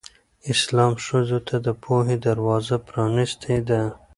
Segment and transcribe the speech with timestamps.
[0.53, 3.81] اسلام ښځو ته د پوهې دروازه پرانستې ده.